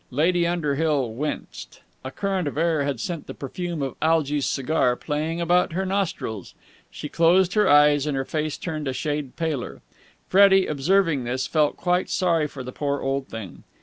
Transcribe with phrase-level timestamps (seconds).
[0.09, 1.81] Lady Underhill winced.
[2.03, 6.55] A current of air had sent the perfume of Algy's cigar playing about her nostrils.
[6.89, 9.83] She closed her eyes, and her face turned a shade paler.
[10.27, 13.61] Freddie, observing this, felt quite sorry for the poor old thing.